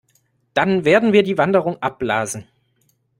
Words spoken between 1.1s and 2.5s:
wir die Wanderung abblasen.